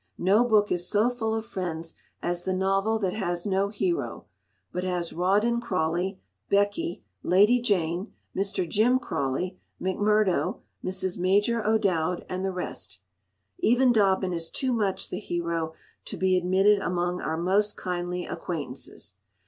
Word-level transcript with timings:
No 0.17 0.47
book 0.47 0.71
is 0.71 0.89
so 0.89 1.11
full 1.11 1.35
of 1.35 1.45
friends 1.45 1.93
as 2.23 2.43
the 2.43 2.55
novel 2.55 2.97
that 2.97 3.13
has 3.13 3.45
no 3.45 3.69
hero, 3.69 4.25
but 4.71 4.83
has 4.83 5.13
Rawdon 5.13 5.61
Crawley, 5.61 6.19
Becky, 6.49 7.03
Lady 7.21 7.61
Jane, 7.61 8.11
Mr. 8.35 8.67
Jim 8.67 8.97
Crawley, 8.97 9.59
MacMurdo, 9.79 10.61
Mrs. 10.83 11.19
Major 11.19 11.63
O'Dowd, 11.63 12.25
and 12.27 12.43
the 12.43 12.49
rest. 12.51 12.97
Even 13.59 13.91
Dobbin 13.91 14.33
is 14.33 14.49
too 14.49 14.73
much 14.73 15.11
the 15.11 15.19
hero 15.19 15.73
to 16.05 16.17
be 16.17 16.35
admitted 16.35 16.79
among 16.79 17.21
our 17.21 17.37
most 17.37 17.77
kindly 17.77 18.25
acquaintances. 18.25 19.17